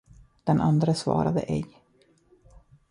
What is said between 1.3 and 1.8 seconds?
ej.